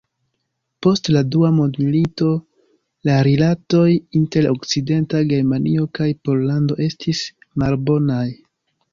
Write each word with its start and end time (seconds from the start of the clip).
Post 0.83 1.07
la 1.15 1.21
dua 1.33 1.49
mondmilito 1.57 2.29
la 3.09 3.17
rilatoj 3.27 3.83
inter 4.19 4.47
Okcidenta 4.53 5.21
Germanio 5.33 5.85
kaj 5.99 6.07
Pollando 6.29 6.79
estis 6.87 7.21
malbonaj. 7.65 8.25